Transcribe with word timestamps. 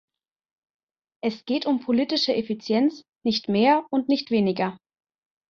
Es 1.23 1.45
geht 1.45 1.67
um 1.67 1.79
politische 1.81 2.33
Effizienz, 2.35 3.03
nicht 3.23 3.49
mehr 3.49 3.85
und 3.91 4.09
nicht 4.09 4.31
weniger. 4.31 4.79